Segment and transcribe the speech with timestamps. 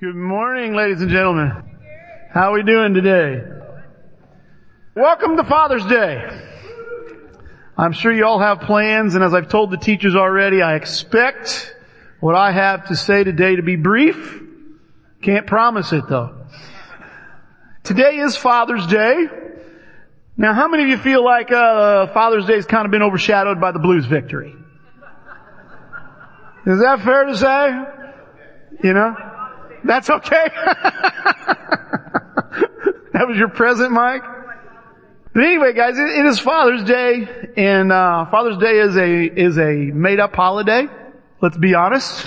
[0.00, 1.78] Good morning, ladies and gentlemen.
[2.32, 3.42] How are we doing today?
[4.96, 6.24] Welcome to Father's Day.
[7.76, 11.76] I'm sure you all have plans, and as I've told the teachers already, I expect
[12.18, 14.42] what I have to say today to be brief.
[15.20, 16.46] Can't promise it though.
[17.84, 19.26] Today is Father's Day.
[20.34, 23.60] Now, how many of you feel like uh, Father's Day has kind of been overshadowed
[23.60, 24.56] by the Blues victory?
[26.64, 27.84] Is that fair to say?
[28.82, 29.29] You know?
[29.84, 30.48] That's okay.
[33.12, 34.22] that was your present, Mike?
[35.32, 39.58] But anyway, guys, it, it is Father's Day, and uh, Father's Day is a is
[39.58, 40.88] a made up holiday.
[41.40, 42.26] Let's be honest.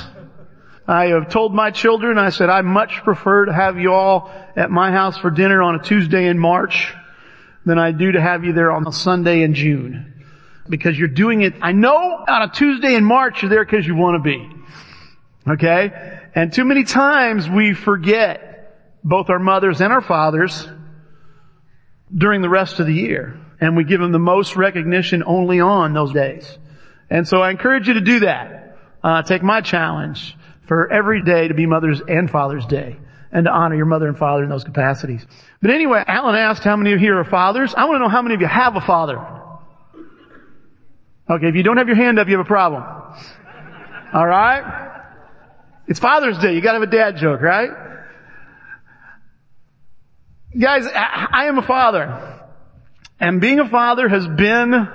[0.87, 4.69] I have told my children, I said, I much prefer to have you all at
[4.69, 6.93] my house for dinner on a Tuesday in March
[7.65, 10.23] than I do to have you there on a Sunday in June.
[10.67, 11.95] Because you're doing it, I know
[12.27, 14.49] on a Tuesday in March you're there because you want to be.
[15.47, 16.19] Okay?
[16.35, 20.67] And too many times we forget both our mothers and our fathers
[22.15, 23.39] during the rest of the year.
[23.59, 26.57] And we give them the most recognition only on those days.
[27.09, 28.77] And so I encourage you to do that.
[29.03, 30.35] Uh, take my challenge
[30.67, 32.97] for every day to be Mother's and Father's Day
[33.31, 35.25] and to honor your mother and father in those capacities.
[35.61, 37.73] But anyway, Alan asked how many of you here are fathers.
[37.75, 39.17] I want to know how many of you have a father.
[41.29, 42.83] Okay, if you don't have your hand up, you have a problem.
[44.13, 44.92] Alright?
[45.87, 46.53] It's Father's Day.
[46.53, 47.69] You gotta have a dad joke, right?
[50.57, 52.39] Guys, I am a father.
[53.19, 54.87] And being a father has been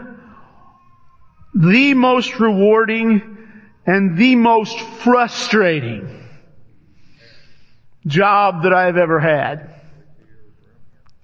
[1.54, 3.36] the most rewarding
[3.86, 6.24] and the most frustrating
[8.06, 9.74] job that I've ever had.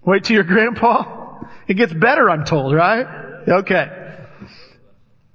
[0.04, 1.42] Wait till your grandpa?
[1.68, 3.06] It gets better, I'm told, right?
[3.48, 4.03] Okay.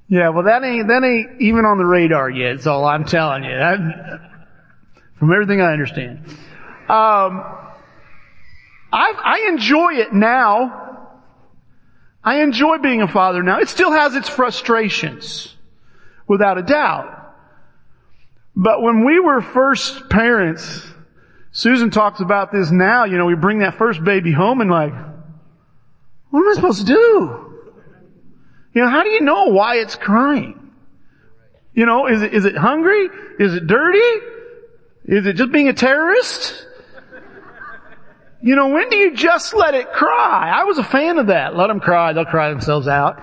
[0.10, 3.44] Yeah, well that ain't, that ain't even on the radar yet, That's all I'm telling
[3.44, 3.52] you.
[3.52, 3.78] That,
[5.20, 6.26] from everything I understand.
[6.90, 7.44] Um,
[8.92, 10.88] I, I enjoy it now.
[12.24, 13.60] I enjoy being a father now.
[13.60, 15.56] It still has its frustrations,
[16.28, 17.16] without a doubt.
[18.56, 20.86] But when we were first parents,
[21.52, 24.94] Susan talks about this now, you know, we bring that first baby home and like,
[26.30, 27.49] what am I supposed to do?
[28.74, 30.72] You know, how do you know why it's crying?
[31.74, 33.10] You know, is it, is it hungry?
[33.40, 34.26] Is it dirty?
[35.06, 36.66] Is it just being a terrorist?
[38.42, 40.52] You know, when do you just let it cry?
[40.54, 41.56] I was a fan of that.
[41.56, 42.14] Let them cry.
[42.14, 43.22] They'll cry themselves out.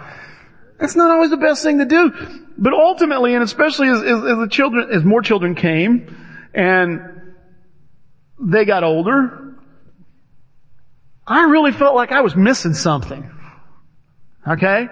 [0.79, 2.13] That's not always the best thing to do.
[2.59, 6.15] But ultimately, and especially as, as, as the children, as more children came,
[6.53, 7.35] and
[8.39, 9.55] they got older,
[11.27, 13.31] I really felt like I was missing something.
[14.47, 14.89] Okay?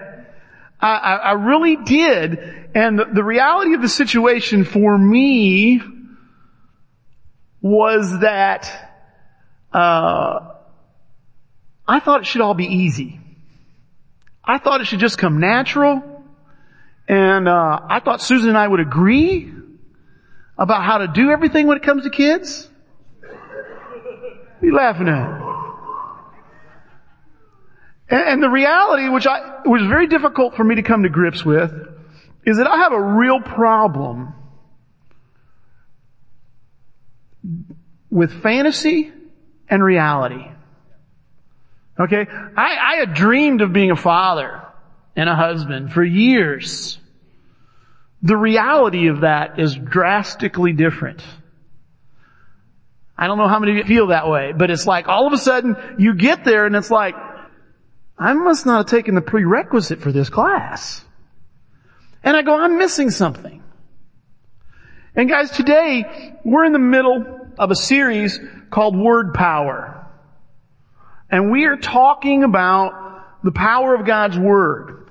[0.79, 2.37] I, I, really did.
[2.75, 5.81] And the, the reality of the situation for me
[7.61, 8.91] was that
[9.73, 10.51] uh,
[11.87, 13.19] I thought it should all be easy.
[14.43, 16.03] I thought it should just come natural.
[17.07, 19.51] And uh, I thought Susan and I would agree
[20.57, 22.69] about how to do everything when it comes to kids.
[23.21, 23.31] What
[24.61, 25.54] are you laughing at?
[28.09, 31.71] And, the reality, which I, was very difficult for me to come to grips with,
[32.45, 34.33] is that I have a real problem
[38.11, 39.11] with fantasy
[39.67, 40.45] and reality.
[41.99, 42.27] Okay?
[42.29, 44.61] I, I had dreamed of being a father
[45.15, 46.99] and a husband for years.
[48.21, 51.23] The reality of that is drastically different.
[53.17, 55.33] I don't know how many of you feel that way, but it's like all of
[55.33, 57.15] a sudden you get there and it's like,
[58.17, 61.03] I must not have taken the prerequisite for this class.
[62.23, 63.61] And I go, I'm missing something.
[65.15, 68.39] And guys, today we're in the middle of a series
[68.69, 70.07] called Word Power.
[71.29, 75.09] And we are talking about the power of God's Word.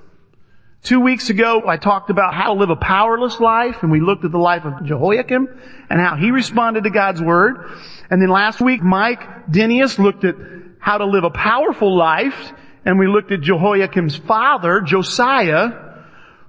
[0.83, 4.25] Two weeks ago, I talked about how to live a powerless life, and we looked
[4.25, 5.49] at the life of Jehoiakim
[5.89, 7.71] and how he responded to God's Word.
[8.11, 10.35] And then last week, Mike Denius looked at
[10.79, 12.53] how to live a powerful life,
[12.85, 15.71] and we looked at Jehoiakim's father, Josiah,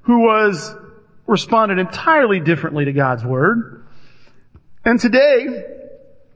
[0.02, 0.76] who was
[1.28, 3.86] responded entirely differently to God's Word.
[4.84, 5.46] And today,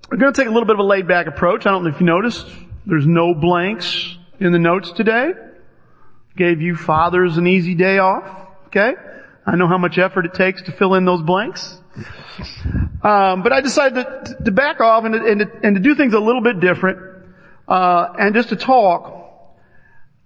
[0.10, 1.66] we're going to take a little bit of a laid back approach.
[1.66, 2.48] I don't know if you noticed.
[2.86, 5.32] There's no blanks in the notes today.
[6.36, 8.48] Gave you fathers an easy day off.
[8.68, 8.94] Okay?
[9.46, 11.78] I know how much effort it takes to fill in those blanks.
[13.04, 15.96] Um, but I decided to, to back off and to, and, to, and to, do
[15.96, 17.00] things a little bit different,
[17.68, 19.19] uh, and just to talk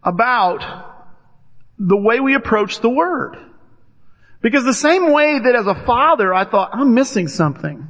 [0.03, 0.63] about
[1.79, 3.37] the way we approach the Word.
[4.41, 7.87] Because the same way that as a father I thought, I'm missing something.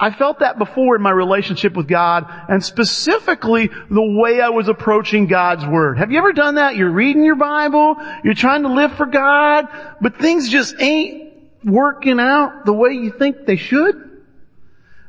[0.00, 4.68] I felt that before in my relationship with God and specifically the way I was
[4.68, 5.98] approaching God's Word.
[5.98, 6.76] Have you ever done that?
[6.76, 9.66] You're reading your Bible, you're trying to live for God,
[10.00, 11.32] but things just ain't
[11.64, 14.04] working out the way you think they should?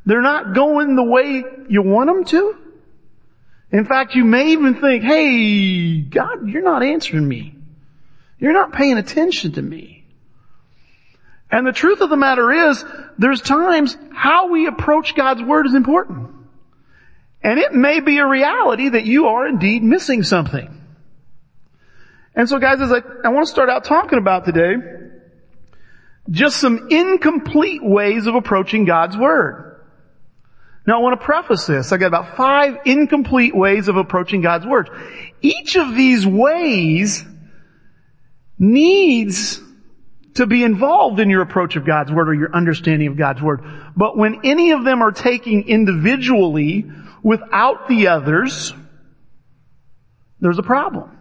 [0.08, 2.59] They're not going the way you want them to?
[3.72, 7.56] In fact, you may even think, hey, God, you're not answering me.
[8.40, 10.06] You're not paying attention to me.
[11.52, 12.84] And the truth of the matter is,
[13.18, 16.32] there's times how we approach God's Word is important.
[17.42, 20.76] And it may be a reality that you are indeed missing something.
[22.36, 24.76] And so guys, as I, I want to start out talking about today,
[26.30, 29.69] just some incomplete ways of approaching God's Word.
[30.90, 31.92] Now I want to preface this.
[31.92, 34.90] I've got about five incomplete ways of approaching God's Word.
[35.40, 37.24] Each of these ways
[38.58, 39.62] needs
[40.34, 43.62] to be involved in your approach of God's Word or your understanding of God's Word.
[43.96, 46.90] But when any of them are taken individually
[47.22, 48.74] without the others,
[50.40, 51.16] there's a problem.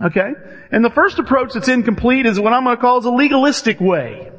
[0.00, 0.34] Okay?
[0.70, 3.80] And the first approach that's incomplete is what I'm going to call is a legalistic
[3.80, 4.30] way.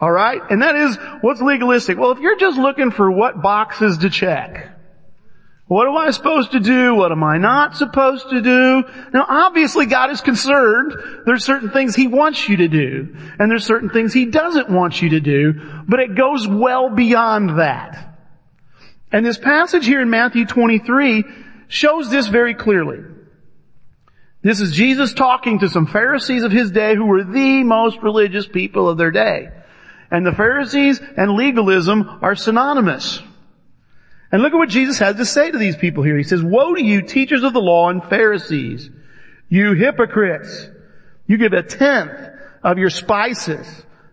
[0.00, 0.42] Alright?
[0.50, 1.98] And that is, what's legalistic?
[1.98, 4.78] Well, if you're just looking for what boxes to check,
[5.68, 6.94] what am I supposed to do?
[6.94, 8.84] What am I not supposed to do?
[9.12, 10.94] Now obviously God is concerned.
[11.26, 13.14] There's certain things He wants you to do.
[13.38, 15.60] And there's certain things He doesn't want you to do.
[15.86, 18.16] But it goes well beyond that.
[19.12, 21.24] And this passage here in Matthew 23
[21.68, 23.00] shows this very clearly.
[24.42, 28.46] This is Jesus talking to some Pharisees of His day who were the most religious
[28.46, 29.48] people of their day.
[30.10, 33.22] And the Pharisees and legalism are synonymous.
[34.30, 36.16] And look at what Jesus has to say to these people here.
[36.16, 38.90] He says, Woe to you, teachers of the law and Pharisees,
[39.48, 40.70] you hypocrites!
[41.26, 42.18] You give a tenth
[42.62, 43.66] of your spices,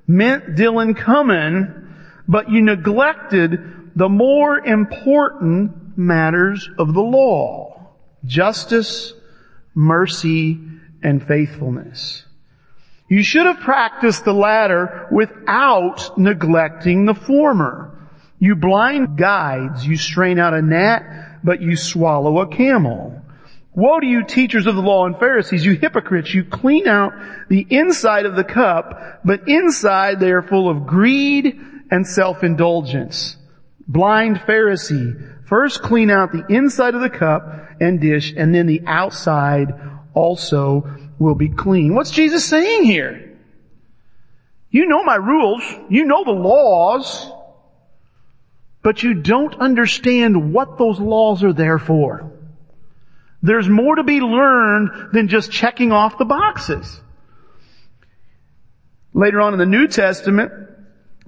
[0.06, 1.96] mint, dill, and cumin,
[2.28, 7.94] but you neglected the more important matters of the law.
[8.26, 9.14] Justice,
[9.74, 10.60] mercy,
[11.02, 12.25] and faithfulness.
[13.08, 17.92] You should have practiced the latter without neglecting the former.
[18.40, 21.04] You blind guides, you strain out a gnat,
[21.44, 23.22] but you swallow a camel.
[23.74, 27.14] Woe to you teachers of the law and Pharisees, you hypocrites, you clean out
[27.50, 31.60] the inside of the cup, but inside they are full of greed
[31.92, 33.38] and self-indulgence.
[33.88, 37.44] Blind Pharisee, first clean out the inside of the cup
[37.80, 39.74] and dish, and then the outside
[40.14, 41.96] also will be clean.
[41.96, 43.38] What's Jesus saying here?
[44.70, 45.64] You know my rules.
[45.90, 47.32] You know the laws
[48.86, 52.32] but you don't understand what those laws are there for.
[53.42, 57.02] There's more to be learned than just checking off the boxes.
[59.12, 60.52] Later on in the New Testament,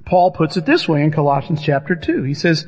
[0.05, 2.21] Paul puts it this way in Colossians chapter 2.
[2.21, 2.67] He says,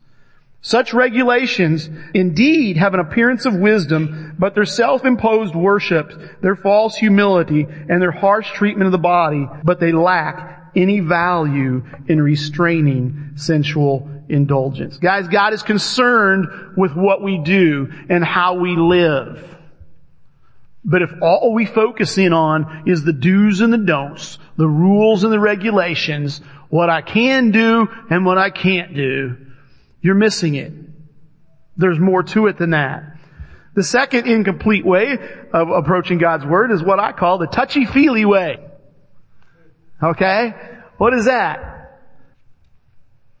[0.63, 7.65] Such regulations indeed have an appearance of wisdom, but their self-imposed worship, their false humility,
[7.89, 14.07] and their harsh treatment of the body, but they lack any value in restraining sensual
[14.29, 14.97] indulgence.
[14.97, 19.47] Guys, God is concerned with what we do and how we live.
[20.85, 25.23] But if all we focus in on is the do's and the don'ts, the rules
[25.23, 26.39] and the regulations,
[26.69, 29.37] what I can do and what I can't do,
[30.01, 30.73] you're missing it.
[31.77, 33.17] There's more to it than that.
[33.73, 35.17] The second incomplete way
[35.53, 38.59] of approaching God's Word is what I call the touchy-feely way.
[40.03, 40.53] Okay?
[40.97, 41.99] What is that?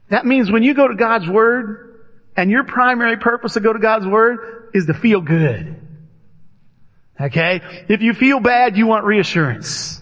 [0.09, 1.91] That means when you go to God's Word,
[2.35, 5.75] and your primary purpose to go to God's Word is to feel good.
[7.19, 7.61] Okay?
[7.89, 10.01] If you feel bad, you want reassurance.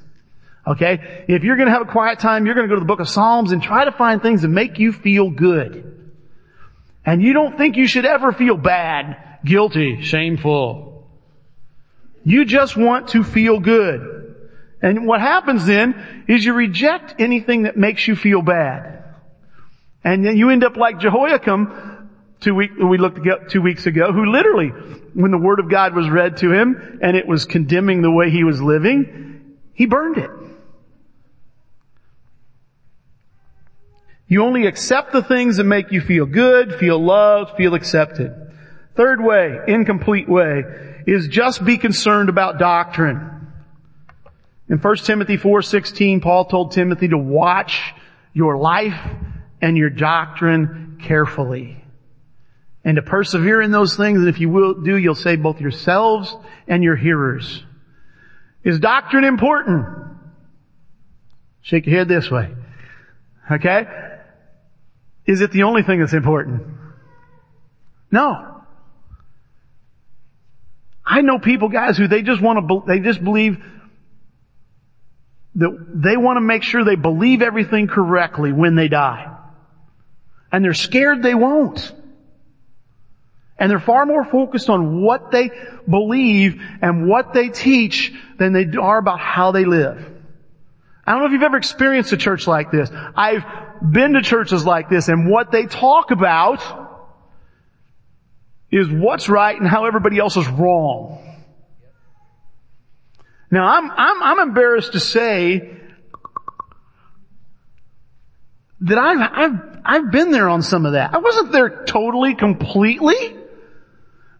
[0.68, 1.26] Okay?
[1.28, 3.52] If you're gonna have a quiet time, you're gonna go to the book of Psalms
[3.52, 5.89] and try to find things that make you feel good.
[7.06, 11.08] And you don't think you should ever feel bad, guilty, shameful.
[12.24, 14.36] You just want to feel good.
[14.82, 19.04] And what happens then is you reject anything that makes you feel bad.
[20.04, 24.26] And then you end up like Jehoiakim, two week, we looked two weeks ago, who
[24.26, 24.70] literally,
[25.14, 28.30] when the Word of God was read to him and it was condemning the way
[28.30, 30.30] he was living, he burned it.
[34.30, 38.32] You only accept the things that make you feel good, feel loved, feel accepted.
[38.96, 40.64] Third way, incomplete way,
[41.08, 43.48] is just be concerned about doctrine.
[44.70, 47.94] In 1 Timothy 4:16, Paul told Timothy to watch
[48.32, 49.00] your life
[49.62, 51.84] and your doctrine carefully.
[52.86, 56.38] And to persevere in those things, and if you will do, you'll save both yourselves
[56.68, 57.64] and your hearers.
[58.64, 59.88] Is doctrine important?
[61.62, 62.50] Shake your head this way.
[63.52, 63.88] Okay?
[65.30, 66.64] Is it the only thing that's important?
[68.12, 68.64] No.
[71.06, 73.64] I know people, guys, who they just want to, they just believe
[75.54, 79.38] that they want to make sure they believe everything correctly when they die.
[80.52, 81.94] And they're scared they won't.
[83.60, 85.52] And they're far more focused on what they
[85.88, 90.04] believe and what they teach than they are about how they live.
[91.06, 92.90] I don't know if you've ever experienced a church like this.
[93.16, 93.44] I've
[93.82, 96.62] been to churches like this and what they talk about
[98.72, 101.26] is what's right and how everybody else is wrong.
[103.52, 105.78] Now I'm, I'm, I'm embarrassed to say
[108.82, 111.14] that I've, I've, I've been there on some of that.
[111.14, 113.36] I wasn't there totally, completely.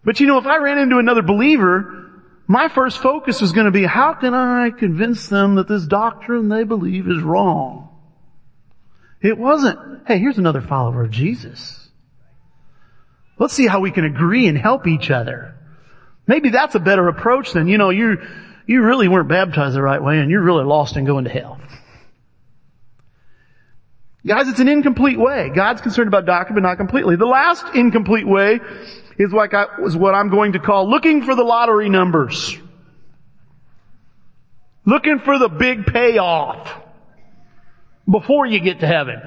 [0.04, 2.00] But you know, if I ran into another believer,
[2.46, 6.48] my first focus was going to be, how can I convince them that this doctrine
[6.48, 7.89] they believe is wrong?
[9.22, 11.88] It wasn't, hey, here's another follower of Jesus.
[13.38, 15.56] Let's see how we can agree and help each other.
[16.26, 18.18] Maybe that's a better approach than, you know, you,
[18.66, 21.60] you really weren't baptized the right way and you're really lost and going to hell.
[24.26, 25.50] Guys, it's an incomplete way.
[25.54, 27.16] God's concerned about doctrine, but not completely.
[27.16, 28.60] The last incomplete way
[29.18, 32.56] is what, I, is what I'm going to call looking for the lottery numbers.
[34.84, 36.70] Looking for the big payoff
[38.10, 39.20] before you get to heaven.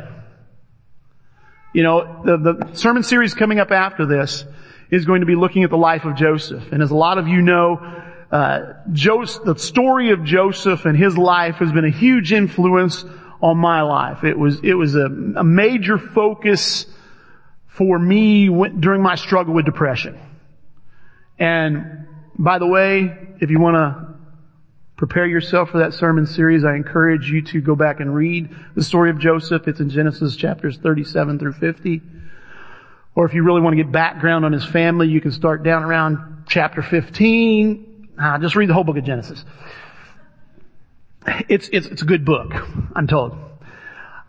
[1.74, 4.46] You know, the, the sermon series coming up after this
[4.92, 6.72] is going to be looking at the life of Joseph.
[6.72, 7.78] And as a lot of you know,
[8.32, 13.04] uh, Joseph, the story of Joseph and his life has been a huge influence
[13.42, 14.24] on my life.
[14.24, 16.86] It was, it was a, a major focus
[17.68, 20.20] for me during my struggle with depression.
[21.40, 24.13] And by the way, if you want to
[25.06, 28.82] prepare yourself for that sermon series, I encourage you to go back and read the
[28.82, 29.68] story of Joseph.
[29.68, 32.02] It's in Genesis chapters 37 through 50.
[33.14, 35.84] Or if you really want to get background on his family, you can start down
[35.84, 38.12] around chapter 15.
[38.18, 39.44] Ah, just read the whole book of Genesis.
[41.50, 42.54] It's, it's, it's a good book,
[42.96, 43.34] I'm told.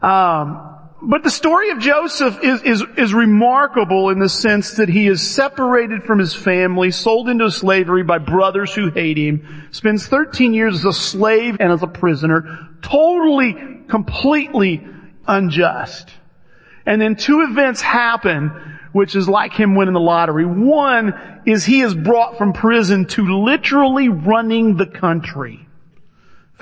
[0.02, 0.73] Um,
[1.06, 5.20] but the story of Joseph is, is, is remarkable in the sense that he is
[5.20, 10.76] separated from his family, sold into slavery by brothers who hate him, spends 13 years
[10.76, 13.54] as a slave and as a prisoner, totally,
[13.88, 14.86] completely
[15.26, 16.10] unjust.
[16.86, 20.46] And then two events happen which is like him winning the lottery.
[20.46, 25.63] One is he is brought from prison to literally running the country.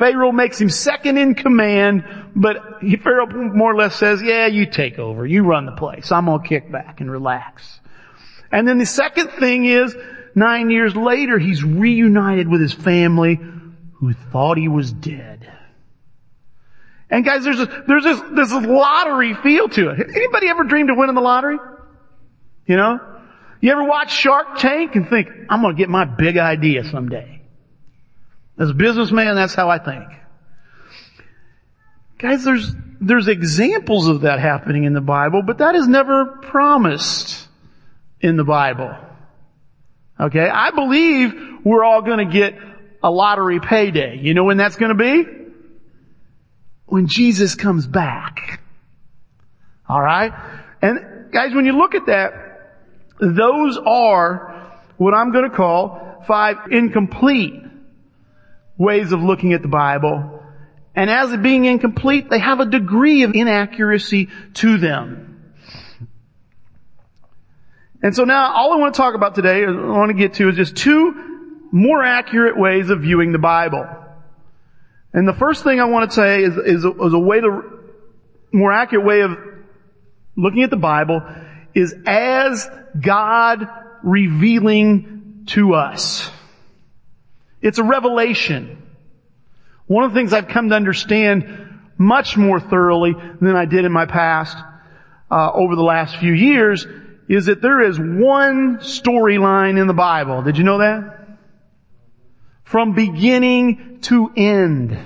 [0.03, 2.03] Pharaoh makes him second in command,
[2.35, 5.25] but Pharaoh more or less says, yeah, you take over.
[5.25, 6.11] You run the place.
[6.11, 7.79] I'm to kick back and relax.
[8.51, 9.95] And then the second thing is,
[10.35, 13.39] nine years later, he's reunited with his family
[13.93, 15.49] who thought he was dead.
[17.09, 20.01] And guys, there's a, there's this, this lottery feel to it.
[20.17, 21.59] Anybody ever dreamed of winning the lottery?
[22.67, 22.99] You know?
[23.61, 27.42] You ever watch Shark Tank and think, I'm gonna get my big idea someday?
[28.63, 30.05] As a businessman, that's how I think.
[32.17, 37.49] Guys, there's, there's examples of that happening in the Bible, but that is never promised
[38.21, 38.95] in the Bible.
[40.21, 40.49] Okay?
[40.49, 42.55] I believe we're all gonna get
[43.03, 44.21] a lottery payday.
[44.23, 45.25] You know when that's gonna be?
[46.87, 48.63] When Jesus comes back.
[49.91, 50.35] Alright?
[50.81, 52.33] And guys, when you look at that,
[53.19, 57.63] those are what I'm gonna call five incomplete
[58.83, 60.41] ways of looking at the Bible.
[60.95, 65.55] And as it being incomplete, they have a degree of inaccuracy to them.
[68.03, 70.49] And so now all I want to talk about today, I want to get to
[70.49, 73.87] is just two more accurate ways of viewing the Bible.
[75.13, 77.79] And the first thing I want to say is, is, a, is a way to,
[78.53, 79.39] more accurate way of
[80.37, 81.23] looking at the Bible
[81.75, 82.69] is as
[83.01, 83.69] God
[84.03, 86.32] revealing to us.
[87.63, 88.83] It's a revelation.
[89.87, 93.93] One of the things I've come to understand much more thoroughly than I did in
[93.93, 94.57] my past
[95.31, 96.87] uh, over the last few years
[97.29, 100.43] is that there is one storyline in the Bible.
[100.43, 101.39] Did you know that?
[102.65, 104.99] From beginning to end.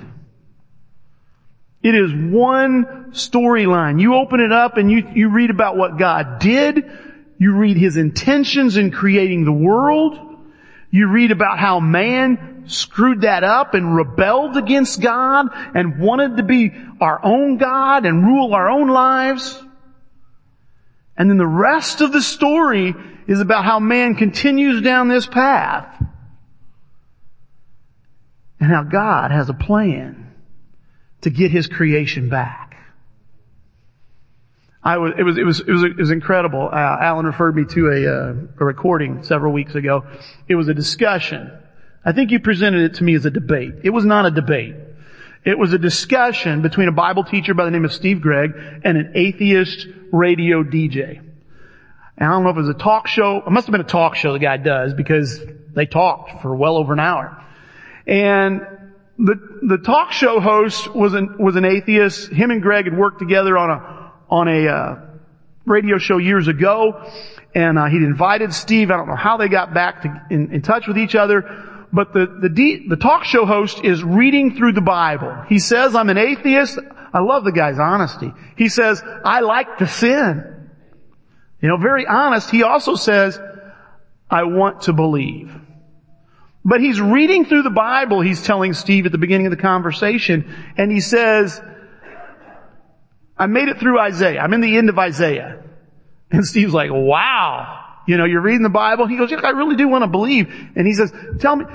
[1.83, 4.01] It is one storyline.
[4.01, 6.83] You open it up and you, you read about what God did.
[7.37, 10.26] You read His intentions in creating the world.
[10.97, 16.43] You read about how man screwed that up and rebelled against God and wanted to
[16.43, 19.61] be our own God and rule our own lives.
[21.15, 22.95] And then the rest of the story
[23.27, 26.03] is about how man continues down this path
[28.59, 30.33] and how God has a plan
[31.21, 32.66] to get his creation back.
[34.87, 36.69] I was, it was, it was, it was, it was incredible.
[36.71, 40.05] Uh, Alan referred me to a, uh, a recording several weeks ago.
[40.47, 41.51] It was a discussion.
[42.05, 43.73] I think you presented it to me as a debate.
[43.83, 44.75] It was not a debate.
[45.43, 48.51] It was a discussion between a Bible teacher by the name of Steve Gregg
[48.85, 51.17] and an atheist radio DJ.
[51.19, 53.43] And I don't know if it was a talk show.
[53.45, 55.37] It must have been a talk show the guy does because
[55.75, 57.43] they talked for well over an hour.
[58.07, 58.61] And
[59.19, 62.31] the, the talk show host was an, was an atheist.
[62.31, 63.96] Him and Gregg had worked together on a,
[64.29, 64.95] on a, uh,
[65.65, 67.09] radio show years ago.
[67.53, 68.91] And, uh, he'd invited Steve.
[68.91, 71.43] I don't know how they got back to, in, in touch with each other.
[71.91, 75.43] But the, the, the talk show host is reading through the Bible.
[75.47, 76.77] He says, I'm an atheist.
[77.13, 78.33] I love the guy's honesty.
[78.57, 80.69] He says, I like to sin.
[81.61, 82.49] You know, very honest.
[82.49, 83.39] He also says,
[84.29, 85.51] I want to believe.
[86.63, 90.53] But he's reading through the Bible, he's telling Steve at the beginning of the conversation,
[90.75, 91.61] and he says,
[93.37, 94.39] I made it through Isaiah.
[94.41, 95.63] I'm in the end of Isaiah.
[96.31, 97.83] And Steve's like, wow.
[98.07, 99.05] You know, you're reading the Bible.
[99.05, 100.47] He goes, yeah, I really do want to believe.
[100.75, 101.65] And he says, tell me,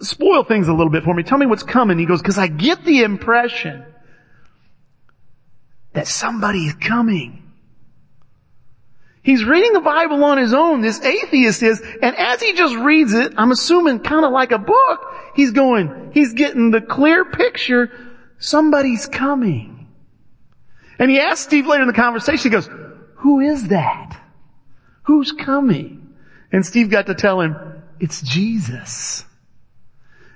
[0.00, 1.22] spoil things a little bit for me.
[1.22, 1.98] Tell me what's coming.
[1.98, 3.84] He goes, cause I get the impression
[5.92, 7.42] that somebody is coming.
[9.22, 13.14] He's reading the Bible on his own, this atheist is, and as he just reads
[13.14, 17.90] it, I'm assuming kind of like a book, he's going, he's getting the clear picture,
[18.38, 19.71] somebody's coming.
[21.02, 22.70] And he asked Steve later in the conversation, he goes,
[23.16, 24.16] who is that?
[25.02, 26.14] Who's coming?
[26.52, 27.56] And Steve got to tell him,
[27.98, 29.24] it's Jesus.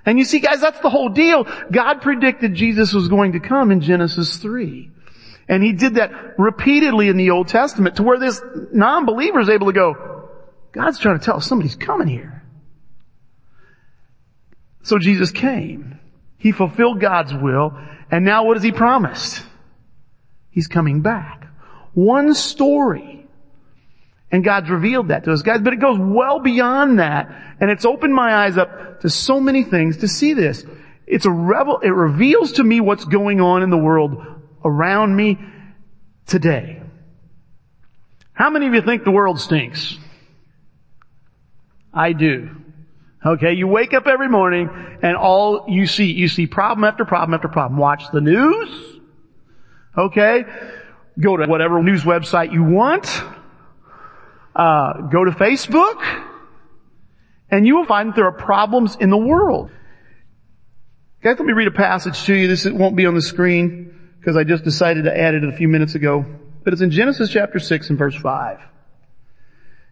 [0.05, 1.47] And you see guys, that's the whole deal.
[1.71, 4.91] God predicted Jesus was going to come in Genesis 3.
[5.49, 9.69] And he did that repeatedly in the Old Testament to where this non-believer is able
[9.69, 10.31] to go,
[10.73, 12.43] God's trying to tell us somebody's coming here.
[14.83, 16.01] So Jesus came.
[16.39, 17.79] He fulfilled God's will.
[18.11, 19.46] And now what has he promised?
[20.57, 21.49] He's coming back.
[21.93, 23.29] One story.
[24.33, 27.29] And God's revealed that to us guys, but it goes well beyond that.
[27.61, 30.65] And it's opened my eyes up to so many things to see this.
[31.07, 34.17] It's a revel, it reveals to me what's going on in the world
[34.65, 35.39] around me
[36.25, 36.83] today.
[38.33, 39.99] How many of you think the world stinks?
[41.93, 42.49] I do.
[43.27, 44.71] Okay, you wake up every morning
[45.03, 47.79] and all you see, you see problem after problem after problem.
[47.79, 48.96] Watch the news.
[49.97, 50.45] Okay,
[51.19, 53.07] go to whatever news website you want.
[54.55, 56.03] Uh, go to Facebook,
[57.51, 59.71] and you will find that there are problems in the world.
[61.23, 62.47] Guys, let me read a passage to you.
[62.47, 65.69] This won't be on the screen because I just decided to add it a few
[65.69, 66.25] minutes ago.
[66.63, 68.59] But it's in Genesis chapter 6 and verse 5.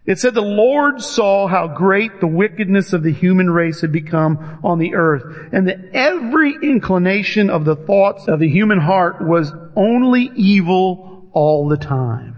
[0.05, 4.59] It said the Lord saw how great the wickedness of the human race had become
[4.63, 9.51] on the earth, and that every inclination of the thoughts of the human heart was
[9.75, 12.35] only evil all the time.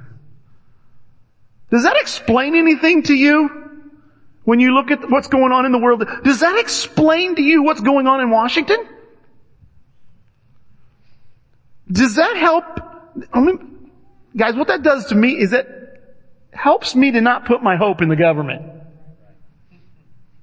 [1.69, 3.49] Does that explain anything to you?
[4.45, 7.63] When you look at what's going on in the world, does that explain to you
[7.63, 8.77] what's going on in Washington?
[11.91, 12.63] Does that help?
[13.33, 13.91] I mean,
[14.37, 15.67] guys, what that does to me is it
[16.57, 18.63] helps me to not put my hope in the government.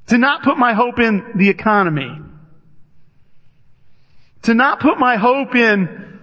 [0.08, 2.18] To not put my hope in the economy.
[4.42, 6.20] To not put my hope in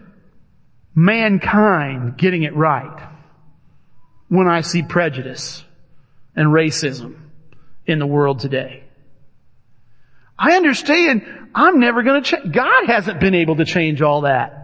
[0.94, 3.10] mankind getting it right
[4.28, 5.64] when I see prejudice
[6.36, 7.16] and racism
[7.86, 8.84] in the world today.
[10.38, 11.24] I understand
[11.54, 12.54] I'm never going to change.
[12.54, 14.61] God hasn't been able to change all that.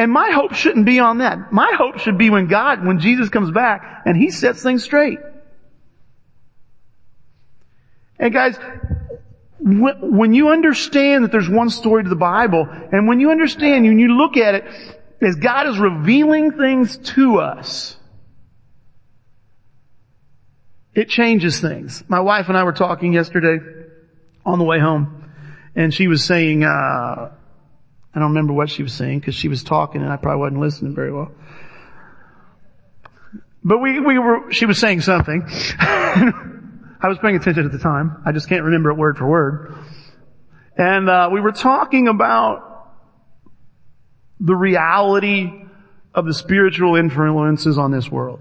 [0.00, 1.52] And my hope shouldn't be on that.
[1.52, 5.18] My hope should be when God, when Jesus comes back and He sets things straight.
[8.18, 8.58] And guys,
[9.58, 13.98] when you understand that there's one story to the Bible, and when you understand, when
[13.98, 14.64] you look at it,
[15.20, 17.98] as God is revealing things to us,
[20.94, 22.02] it changes things.
[22.08, 23.62] My wife and I were talking yesterday
[24.46, 25.30] on the way home,
[25.76, 27.32] and she was saying, uh,
[28.14, 30.60] I don't remember what she was saying because she was talking and I probably wasn't
[30.60, 31.32] listening very well.
[33.62, 35.44] But we, we were, she was saying something.
[35.78, 38.22] I was paying attention at the time.
[38.26, 39.74] I just can't remember it word for word.
[40.76, 42.88] And, uh, we were talking about
[44.40, 45.52] the reality
[46.14, 48.40] of the spiritual influences on this world.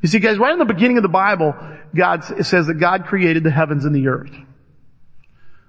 [0.00, 1.54] You see guys, right in the beginning of the Bible,
[1.94, 4.32] God, says that God created the heavens and the earth.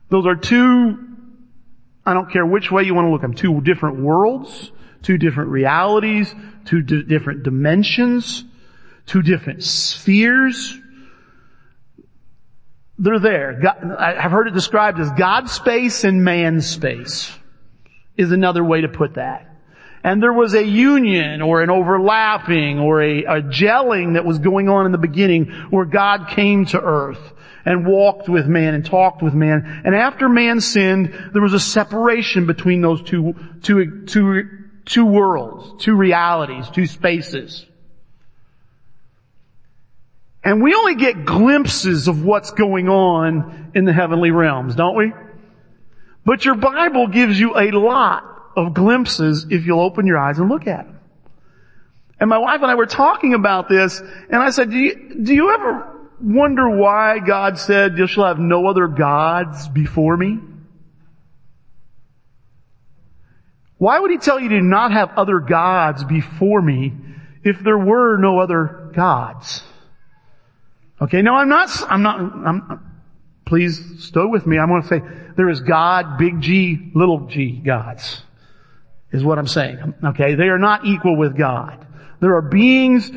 [0.10, 1.15] Those are two,
[2.06, 5.18] I don't care which way you want to look at them, two different worlds, two
[5.18, 6.34] different realities,
[6.66, 8.44] two di- different dimensions,
[9.06, 10.78] two different spheres.
[12.98, 13.60] They're there.
[13.62, 17.32] God, I've heard it described as God space and man space
[18.16, 19.52] is another way to put that.
[20.04, 24.70] And there was a union or an overlapping or a, a gelling that was going
[24.70, 27.34] on in the beginning where God came to earth
[27.66, 29.82] and walked with man and talked with man.
[29.84, 34.44] And after man sinned, there was a separation between those two, two, two,
[34.86, 37.66] two worlds, two realities, two spaces.
[40.44, 45.12] And we only get glimpses of what's going on in the heavenly realms, don't we?
[46.24, 48.24] But your Bible gives you a lot
[48.56, 51.00] of glimpses if you'll open your eyes and look at them.
[52.20, 55.34] And my wife and I were talking about this, and I said, do you, do
[55.34, 60.40] you ever wonder why God said, you shall have no other gods before me?
[63.78, 66.94] Why would He tell you to not have other gods before me
[67.44, 69.64] if there were no other gods?
[71.02, 72.96] Okay, no, I'm not, I'm not, I'm,
[73.46, 74.58] please stow with me.
[74.58, 75.02] I'm going to say
[75.36, 78.22] there is God, big G, little g gods
[79.12, 79.94] is what I'm saying.
[80.04, 81.86] Okay, they are not equal with God.
[82.22, 83.10] There are beings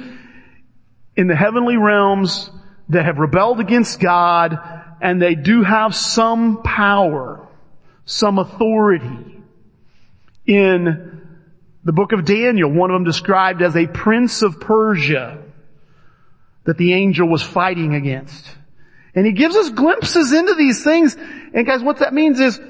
[1.17, 2.51] in the heavenly realms
[2.89, 4.59] that have rebelled against God
[5.01, 7.47] and they do have some power,
[8.05, 9.43] some authority.
[10.47, 11.23] In
[11.85, 15.43] the book of Daniel, one of them described as a prince of Persia
[16.65, 18.45] that the angel was fighting against.
[19.15, 21.17] And he gives us glimpses into these things.
[21.17, 22.61] And guys, what that means is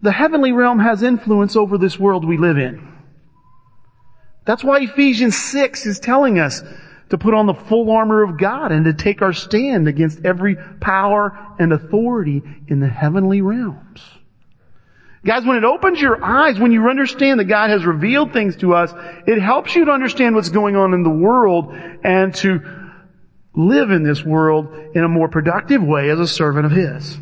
[0.00, 2.92] the heavenly realm has influence over this world we live in.
[4.44, 6.62] That's why Ephesians 6 is telling us
[7.12, 10.56] to put on the full armor of God and to take our stand against every
[10.80, 14.02] power and authority in the heavenly realms.
[15.22, 18.72] Guys, when it opens your eyes, when you understand that God has revealed things to
[18.72, 18.94] us,
[19.26, 22.60] it helps you to understand what's going on in the world and to
[23.54, 27.18] live in this world in a more productive way as a servant of His.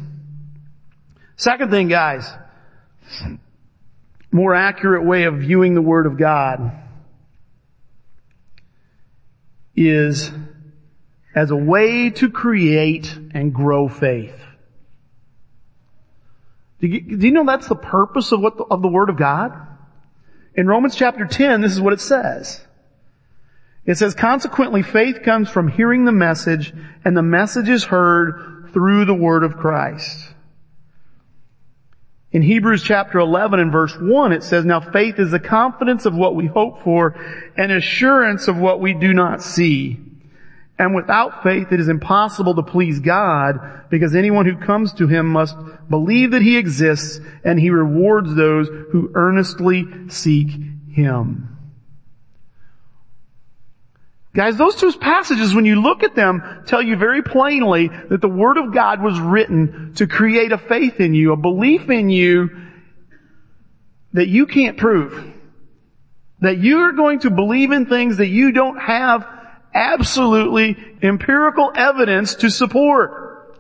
[1.35, 2.33] Second thing, guys,
[4.31, 6.81] more accurate way of viewing the Word of God
[9.77, 10.31] is
[11.35, 14.35] as a way to create and grow faith.
[16.81, 19.17] Do you, do you know that's the purpose of what the, of the Word of
[19.17, 19.53] God?
[20.55, 22.67] In Romans chapter 10, this is what it says.
[23.87, 26.73] It says, consequently, faith comes from hearing the message,
[27.05, 30.35] and the message is heard through the Word of Christ.
[32.33, 36.15] In Hebrews chapter 11 and verse 1 it says, Now faith is the confidence of
[36.15, 37.17] what we hope for
[37.57, 39.99] and assurance of what we do not see.
[40.79, 45.27] And without faith it is impossible to please God because anyone who comes to Him
[45.27, 45.57] must
[45.89, 50.51] believe that He exists and He rewards those who earnestly seek
[50.93, 51.57] Him.
[54.33, 58.29] Guys, those two passages, when you look at them, tell you very plainly that the
[58.29, 62.51] Word of God was written to create a faith in you, a belief in you
[64.13, 65.35] that you can't prove.
[66.41, 69.27] That you are going to believe in things that you don't have
[69.75, 73.59] absolutely empirical evidence to support.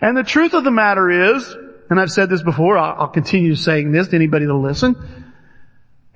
[0.00, 1.56] And the truth of the matter is,
[1.88, 4.96] and I've said this before, I'll continue saying this to anybody that'll listen,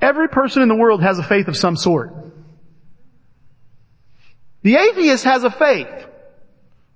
[0.03, 2.26] every person in the world has a faith of some sort.
[4.63, 6.07] The atheist has a faith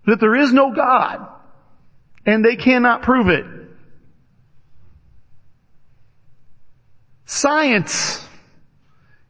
[0.07, 1.27] that there is no God
[2.27, 3.45] and they cannot prove it.
[7.25, 8.27] Science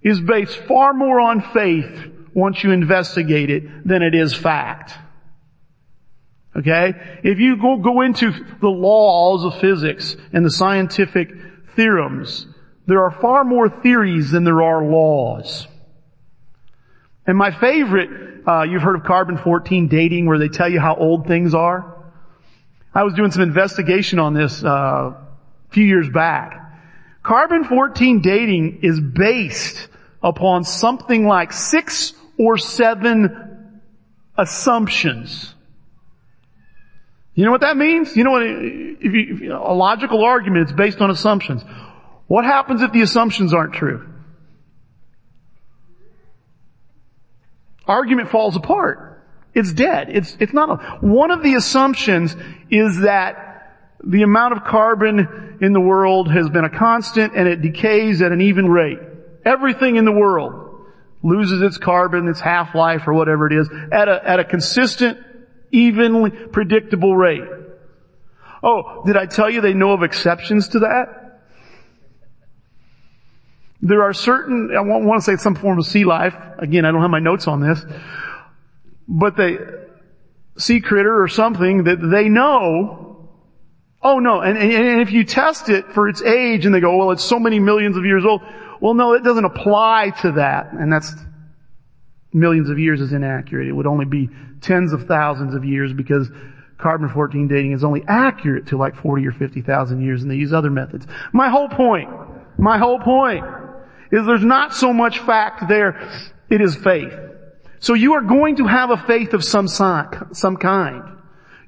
[0.02, 4.94] is based far more on faith once you investigate it than it is fact.
[6.56, 6.94] Okay?
[7.22, 11.30] If you go, go into the laws of physics and the scientific
[11.76, 12.46] theorems,
[12.86, 15.66] there are far more theories than there are laws.
[17.26, 20.96] And my favorite, uh, you've heard of carbon 14 dating where they tell you how
[20.96, 21.96] old things are.
[22.94, 25.16] I was doing some investigation on this, uh, a
[25.70, 26.56] few years back.
[27.22, 29.88] Carbon 14 dating is based
[30.22, 33.80] upon something like six or seven
[34.36, 35.54] assumptions.
[37.34, 38.16] You know what that means?
[38.16, 41.62] You know what, if you, if you, a logical argument, it's based on assumptions.
[42.26, 44.06] What happens if the assumptions aren't true?
[47.90, 49.22] Argument falls apart.
[49.52, 50.08] It's dead.
[50.10, 52.36] It's, it's not a, one of the assumptions
[52.70, 57.60] is that the amount of carbon in the world has been a constant and it
[57.60, 59.00] decays at an even rate.
[59.44, 60.86] Everything in the world
[61.22, 65.18] loses its carbon, its half-life or whatever it is at a, at a consistent,
[65.72, 67.42] evenly predictable rate.
[68.62, 71.19] Oh, did I tell you they know of exceptions to that?
[73.82, 76.34] There are certain, I want to say some form of sea life.
[76.58, 77.82] Again, I don't have my notes on this.
[79.08, 79.58] But they,
[80.58, 83.28] sea critter or something that they know,
[84.02, 87.10] oh no, and, and if you test it for its age and they go, well
[87.10, 88.42] it's so many millions of years old,
[88.80, 90.72] well no, it doesn't apply to that.
[90.72, 91.14] And that's,
[92.32, 93.66] millions of years is inaccurate.
[93.66, 94.28] It would only be
[94.60, 96.30] tens of thousands of years because
[96.78, 100.70] carbon-14 dating is only accurate to like 40 or 50,000 years and they use other
[100.70, 101.06] methods.
[101.32, 102.08] My whole point,
[102.58, 103.44] my whole point
[104.10, 106.10] is there's not so much fact there,
[106.48, 107.14] it is faith.
[107.78, 111.02] So you are going to have a faith of some, some kind.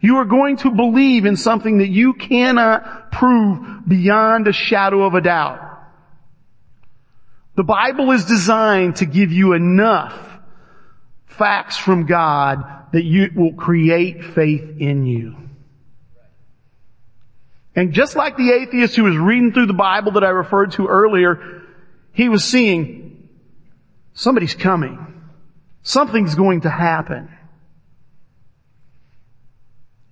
[0.01, 5.15] You are going to believe in something that you cannot prove beyond a shadow of
[5.15, 5.61] a doubt.
[7.55, 10.15] The Bible is designed to give you enough
[11.27, 15.37] facts from God that you will create faith in you.
[17.75, 20.89] And just like the atheist who was reading through the Bible that I referred to
[20.89, 21.62] earlier,
[22.13, 23.29] he was seeing
[24.15, 25.23] somebody's coming.
[25.83, 27.29] Something's going to happen.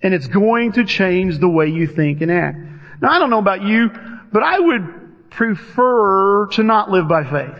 [0.01, 2.57] And it's going to change the way you think and act.
[3.01, 3.89] Now I don't know about you,
[4.31, 7.55] but I would prefer to not live by faith.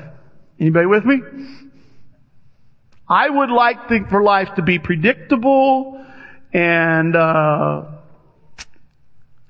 [0.59, 1.21] Anybody with me?
[3.07, 6.03] I would like for life to be predictable
[6.53, 7.83] and, uh,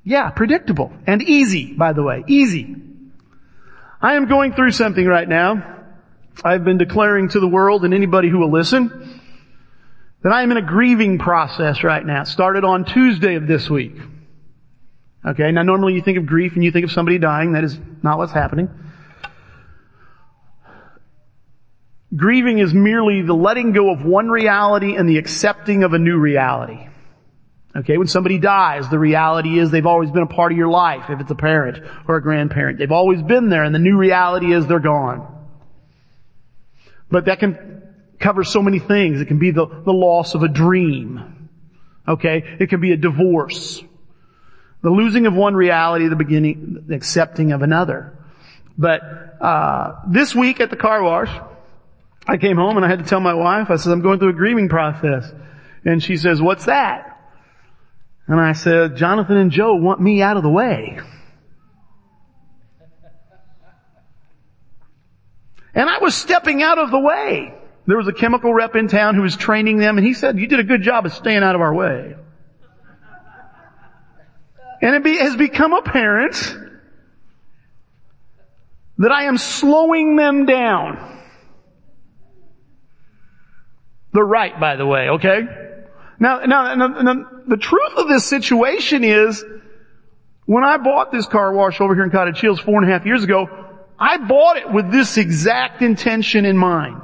[0.04, 2.76] yeah, predictable and easy, by the way, easy.
[4.02, 5.82] I am going through something right now
[6.44, 9.20] I've been declaring to the world and anybody who will listen
[10.24, 12.22] that I am in a grieving process right now.
[12.22, 13.96] It started on Tuesday of this week.
[15.26, 17.54] Okay, now normally you think of grief and you think of somebody dying.
[17.54, 18.70] That is not what's happening.
[22.16, 26.18] Grieving is merely the letting go of one reality and the accepting of a new
[26.18, 26.88] reality.
[27.74, 31.10] Okay, when somebody dies, the reality is they've always been a part of your life,
[31.10, 32.78] if it's a parent or a grandparent.
[32.78, 35.26] They've always been there and the new reality is they're gone.
[37.10, 37.82] But that can
[38.20, 39.22] cover so many things.
[39.22, 41.50] It can be the, the loss of a dream.
[42.06, 42.58] Okay?
[42.60, 43.82] It can be a divorce.
[44.82, 48.18] The losing of one reality, the beginning, the accepting of another.
[48.78, 49.02] But,
[49.40, 51.30] uh, this week at the car wash,
[52.28, 54.30] I came home and I had to tell my wife, I said, I'm going through
[54.30, 55.32] a grieving process.
[55.86, 57.11] And she says, what's that?
[58.32, 60.98] And I said, Jonathan and Joe want me out of the way.
[65.76, 67.54] And I was stepping out of the way.
[67.88, 70.48] There was a chemical rep in town who was training them and he said, you
[70.48, 72.16] did a good job of staying out of our way.
[74.82, 76.58] And it be, has become apparent
[79.00, 81.22] that I am slowing them down.
[84.14, 85.71] They're right, by the way, okay?
[86.22, 89.44] Now, now, now, now, the truth of this situation is,
[90.46, 93.08] when I bought this car wash over here in Cottage Hills four and a half
[93.08, 93.50] years ago,
[94.00, 97.02] I bought it with this exact intention in mind.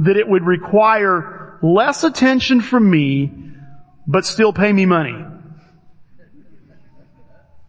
[0.00, 3.30] That it would require less attention from me,
[4.08, 5.24] but still pay me money.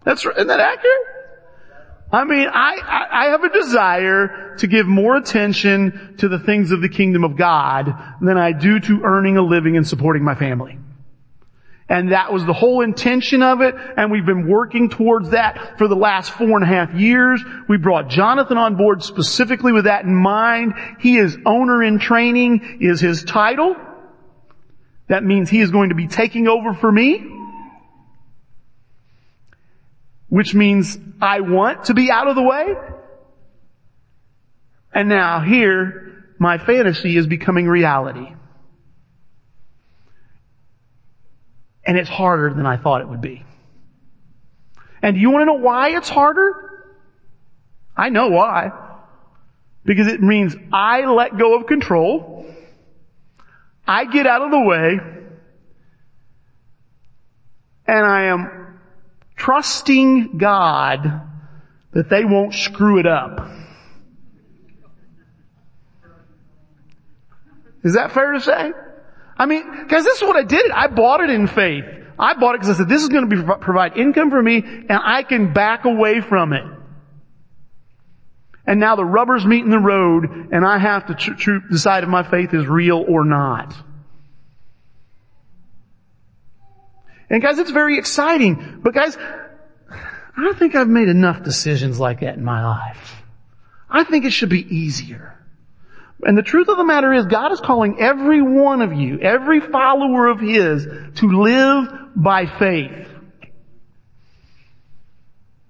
[0.04, 1.13] That's, isn't that accurate?
[2.14, 6.70] I mean, I, I, I, have a desire to give more attention to the things
[6.70, 10.36] of the kingdom of God than I do to earning a living and supporting my
[10.36, 10.78] family.
[11.90, 15.88] And that was the whole intention of it, and we've been working towards that for
[15.88, 17.44] the last four and a half years.
[17.68, 20.76] We brought Jonathan on board specifically with that in mind.
[21.00, 23.76] He is owner in training, is his title.
[25.08, 27.43] That means he is going to be taking over for me.
[30.34, 32.74] Which means I want to be out of the way.
[34.92, 38.34] And now here, my fantasy is becoming reality.
[41.86, 43.46] And it's harder than I thought it would be.
[45.04, 46.96] And do you want to know why it's harder?
[47.96, 48.72] I know why.
[49.86, 52.48] Because it means I let go of control.
[53.88, 55.00] I get out of the way.
[57.86, 58.63] And I am
[59.44, 61.22] trusting God
[61.92, 63.50] that they won't screw it up.
[67.84, 68.72] Is that fair to say?
[69.38, 70.72] I mean, guys, this is what I did.
[70.72, 71.84] I bought it in faith.
[72.18, 75.00] I bought it because I said, this is going to provide income for me and
[75.04, 76.64] I can back away from it.
[78.66, 82.54] And now the rubber's meeting the road and I have to decide if my faith
[82.54, 83.76] is real or not.
[87.34, 88.80] And guys, it's very exciting.
[88.84, 93.24] But guys, I don't think I've made enough decisions like that in my life.
[93.90, 95.36] I think it should be easier.
[96.22, 99.60] And the truth of the matter is God is calling every one of you, every
[99.60, 103.08] follower of His, to live by faith.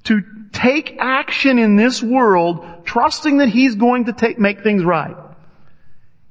[0.03, 0.21] to
[0.51, 5.15] take action in this world, trusting that He's going to take, make things right.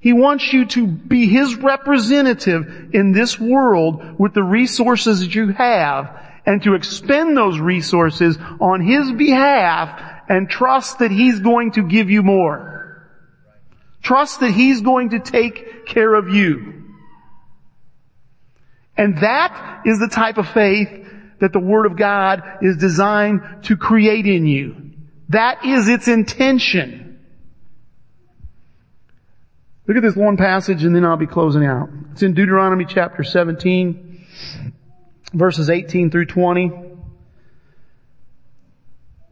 [0.03, 5.53] He wants you to be His representative in this world with the resources that you
[5.53, 11.87] have and to expend those resources on His behalf and trust that He's going to
[11.87, 13.07] give you more.
[14.03, 16.83] Trust that He's going to take care of you.
[18.97, 21.07] And that is the type of faith
[21.39, 24.91] that the Word of God is designed to create in you.
[25.29, 27.12] That is its intention.
[29.93, 31.91] Look at this one passage and then I'll be closing out.
[32.13, 34.27] It's in Deuteronomy chapter 17,
[35.35, 36.71] verses 18 through 20.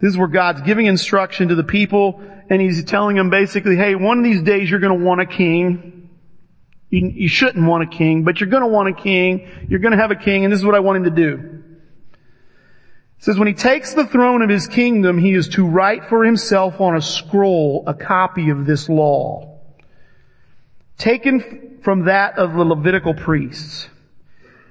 [0.00, 3.94] This is where God's giving instruction to the people and He's telling them basically, hey,
[3.94, 6.10] one of these days you're going to want a king.
[6.90, 9.48] You, you shouldn't want a king, but you're going to want a king.
[9.66, 11.62] You're going to have a king and this is what I want him to do.
[13.16, 16.22] It says, when he takes the throne of his kingdom, he is to write for
[16.22, 19.49] himself on a scroll a copy of this law
[21.00, 23.88] taken from that of the Levitical priests.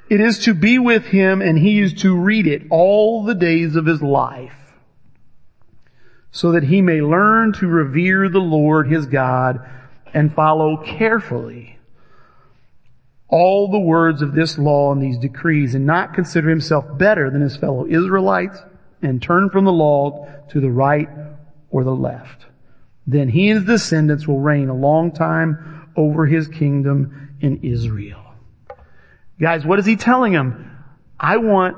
[0.09, 3.75] It is to be with him and he is to read it all the days
[3.75, 4.53] of his life
[6.31, 9.59] so that he may learn to revere the Lord his God
[10.13, 11.77] and follow carefully
[13.27, 17.41] all the words of this law and these decrees and not consider himself better than
[17.41, 18.59] his fellow Israelites
[19.01, 21.09] and turn from the law to the right
[21.69, 22.47] or the left.
[23.05, 28.23] Then he and his descendants will reign a long time over his kingdom in Israel.
[29.39, 30.77] Guys, what is he telling them?
[31.19, 31.77] I want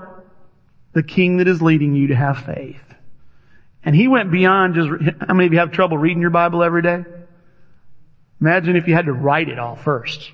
[0.94, 2.82] the king that is leading you to have faith.
[3.84, 4.90] And he went beyond just,
[5.28, 7.04] how many of you have trouble reading your Bible every day?
[8.40, 10.32] Imagine if you had to write it all first.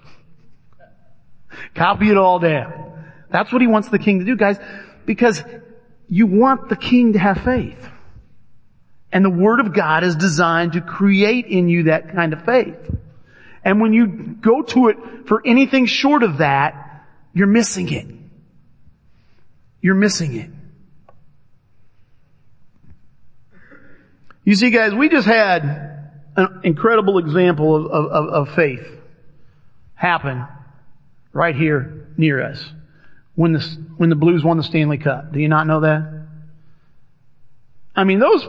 [1.76, 3.06] Copy it all down.
[3.30, 4.58] That's what he wants the king to do, guys,
[5.06, 5.44] because
[6.08, 7.90] you want the king to have faith.
[9.12, 12.78] And the Word of God is designed to create in you that kind of faith.
[13.67, 17.03] And when you go to it for anything short of that,
[17.34, 18.08] you're missing it.
[19.82, 20.49] You're missing it.
[24.45, 25.65] You see guys, we just had
[26.38, 28.88] an incredible example of, of, of faith
[29.95, 30.47] happen
[31.34, 32.63] right here near us
[33.36, 33.60] when the,
[33.97, 35.34] when the Blues won the Stanley Cup.
[35.34, 36.25] Do you not know that?
[37.93, 38.47] I mean, those,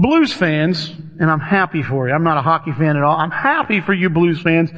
[0.00, 2.14] Blues fans, and I'm happy for you.
[2.14, 3.18] I'm not a hockey fan at all.
[3.18, 4.70] I'm happy for you Blues fans.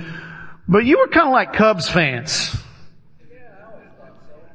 [0.66, 2.56] But you were kind of like Cubs fans.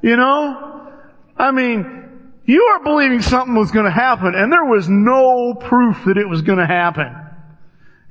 [0.01, 0.91] You know?
[1.37, 6.03] I mean, you are believing something was going to happen and there was no proof
[6.05, 7.15] that it was going to happen.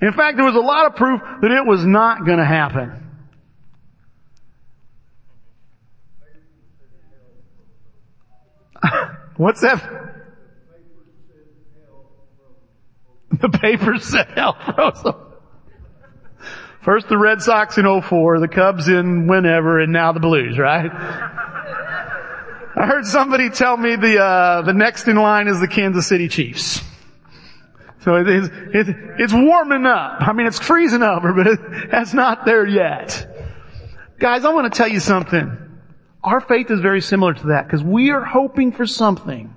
[0.01, 3.03] In fact, there was a lot of proof that it was not going to happen.
[9.37, 10.07] What's that?
[13.41, 15.05] The paper said froze.
[16.83, 20.89] First the Red Sox in 04, the Cubs in whenever, and now the Blues, right?
[22.79, 26.29] I heard somebody tell me the, uh, the next in line is the Kansas City
[26.29, 26.81] Chiefs.
[28.03, 28.87] So it is, it,
[29.19, 30.19] it's warming up.
[30.21, 33.27] I mean, it's freezing over, but it, that's not there yet.
[34.21, 35.59] Guys, I want to tell you something.
[36.23, 39.56] Our faith is very similar to that because we are hoping for something.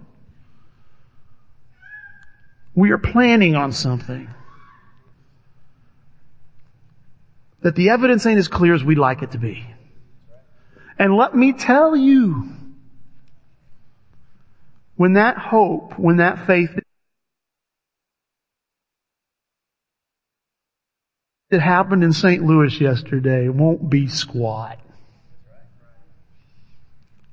[2.79, 4.29] We are planning on something.
[7.59, 9.67] That the evidence ain't as clear as we'd like it to be.
[10.97, 12.49] And let me tell you,
[14.95, 16.69] when that hope, when that faith
[21.49, 22.41] that happened in St.
[22.41, 24.79] Louis yesterday won't be squat.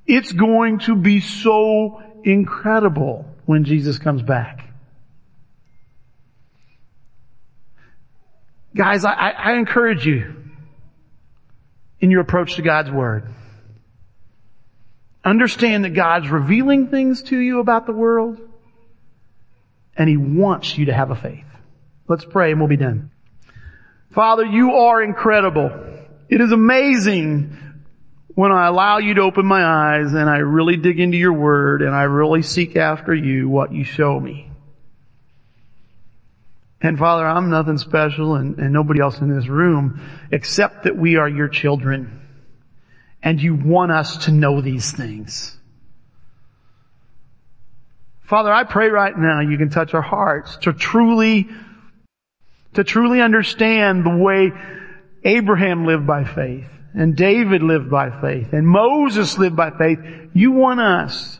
[0.05, 4.66] It's going to be so incredible when Jesus comes back.
[8.77, 10.35] Guys, I, I encourage you
[11.99, 13.27] in your approach to God's Word.
[15.25, 18.39] Understand that God's revealing things to you about the world
[19.97, 21.43] and He wants you to have a faith.
[22.07, 23.09] Let's pray and we'll be done.
[24.11, 25.71] Father, you are incredible.
[26.29, 27.57] It is amazing
[28.35, 31.81] when I allow you to open my eyes and I really dig into your word
[31.81, 34.46] and I really seek after you what you show me.
[36.81, 39.99] And Father, I'm nothing special and, and nobody else in this room
[40.31, 42.21] except that we are your children.
[43.23, 45.57] And you want us to know these things.
[48.27, 51.47] Father, I pray right now you can touch our hearts to truly,
[52.73, 54.51] to truly understand the way
[55.23, 59.99] Abraham lived by faith and David lived by faith and Moses lived by faith.
[60.33, 61.39] You want us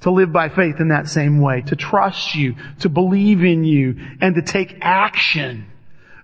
[0.00, 3.96] to live by faith in that same way, to trust you, to believe in you,
[4.20, 5.66] and to take action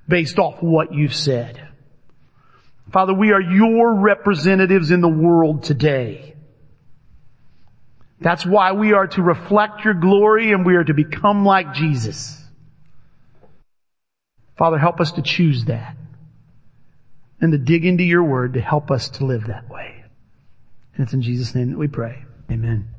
[0.07, 1.69] based off what you've said.
[2.93, 6.35] Father, we are your representatives in the world today.
[8.21, 12.39] That's why we are to reflect your glory and we are to become like Jesus.
[14.57, 15.97] Father, help us to choose that
[17.41, 20.05] and to dig into your word to help us to live that way.
[20.95, 22.25] And it's in Jesus' name that we pray.
[22.51, 22.92] Amen.